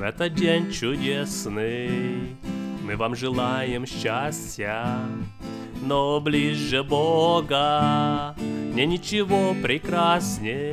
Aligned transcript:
В 0.00 0.02
этот 0.02 0.32
день 0.32 0.72
чудесный 0.72 2.34
мы 2.82 2.96
вам 2.96 3.14
желаем 3.14 3.84
счастья, 3.84 4.98
но 5.82 6.18
ближе 6.22 6.82
Бога 6.82 8.34
не 8.38 8.86
ничего 8.86 9.54
прекрасней. 9.62 10.72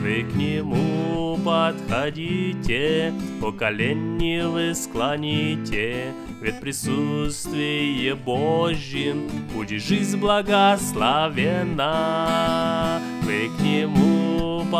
Вы 0.00 0.24
к 0.24 0.34
Нему 0.34 1.38
подходите, 1.44 3.12
по 3.40 3.52
колени 3.52 4.42
вы 4.42 4.74
склоните, 4.74 6.06
ведь 6.42 6.58
присутствие 6.58 8.16
Божьим 8.16 9.30
будет 9.54 9.80
жизнь 9.80 10.18
благословена. 10.18 13.00
Вы 13.22 13.48
к 13.56 13.60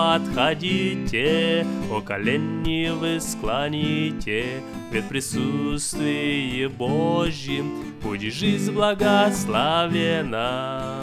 подходите, 0.09 1.67
по 1.91 2.01
колени 2.01 2.89
вы 2.89 3.21
склоните, 3.21 4.63
ведь 4.91 5.07
присутствие 5.07 6.71
Божьим 6.71 7.95
будет 8.03 8.33
жизнь 8.33 8.73
благословена. 8.73 11.03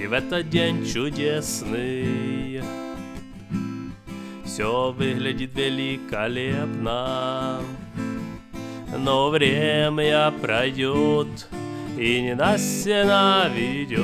И 0.00 0.06
в 0.06 0.12
этот 0.12 0.48
день 0.48 0.86
чудесный 0.86 2.62
Все 4.44 4.92
выглядит 4.92 5.56
великолепно 5.56 7.58
Но 8.96 9.30
время 9.30 10.32
пройдет 10.40 11.48
И 11.98 12.22
не 12.22 12.34
нас 12.36 12.60
все 12.60 13.02
наведет 13.02 13.98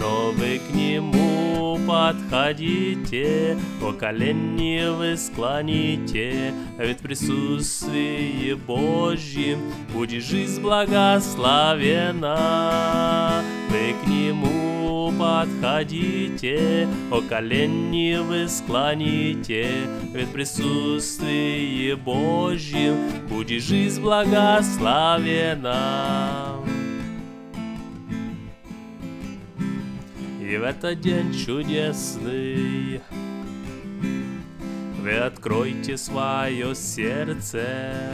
Но 0.00 0.30
вы 0.30 0.60
к 0.60 0.72
нему 0.72 1.76
подходите 1.88 3.58
По 3.80 3.92
колени 3.92 4.96
вы 4.96 5.16
склоните. 5.16 6.54
Ведь 6.78 7.00
в 7.00 7.02
присутствии 7.02 8.54
Божьем 8.54 9.58
Будет 9.92 10.22
жизнь 10.22 10.62
благословена. 10.62 13.42
Вы 13.70 13.94
к 14.04 14.06
нему 14.06 14.73
подходите, 15.12 16.88
о 17.10 17.20
колени 17.20 18.16
вы 18.16 18.48
склоните, 18.48 19.68
ведь 20.12 20.28
в 20.28 20.32
присутствии 20.32 21.94
Божьем 21.94 22.96
будет 23.28 23.62
жизнь 23.62 24.00
благословена. 24.00 25.84
И 30.40 30.56
в 30.56 30.62
этот 30.62 31.00
день 31.00 31.32
чудесный 31.34 33.00
вы 35.02 35.16
откройте 35.18 35.96
свое 35.96 36.74
сердце, 36.74 38.12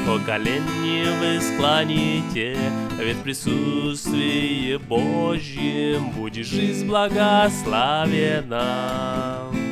по 0.06 0.20
колени 0.20 1.06
вы 1.20 1.42
склоните, 1.42 2.58
ведь 3.00 3.24
присутствие 3.24 4.78
Божьим 4.80 6.12
будет 6.12 6.46
жизнь 6.46 6.88
благословена. 6.88 9.65